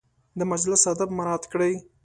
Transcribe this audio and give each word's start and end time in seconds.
د 0.39 0.41
مجلس 0.51 0.81
اداب 0.91 1.09
مراعت 1.17 1.43
کړئ 1.51 1.73